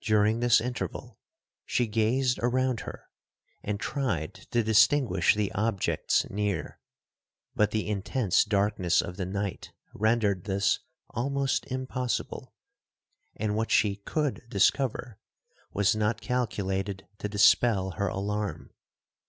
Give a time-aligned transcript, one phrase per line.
[0.00, 1.20] 'During this interval,
[1.64, 3.08] she gazed around her,
[3.62, 6.80] and tried to distinguish the objects near;
[7.54, 10.80] but the intense darkness of the night rendered this
[11.10, 15.20] almost impossible,—and what she could discover,
[15.72, 18.72] was not calculated to dispel her alarm.